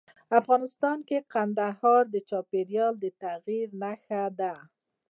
افغانستان 0.39 0.97
کې 1.07 1.17
کندهار 1.33 2.03
د 2.13 2.15
چاپېریال 2.29 2.93
د 3.03 3.05
تغیر 3.21 3.67
نښه 3.81 4.23
ده. 4.39 4.53